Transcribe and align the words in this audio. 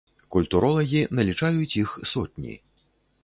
Культуролагі 0.35 1.01
налічаюць 1.19 1.77
іх 1.81 1.93
сотні. 2.13 2.57